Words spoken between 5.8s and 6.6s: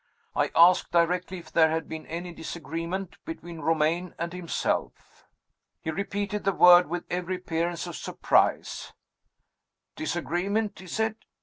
repeated the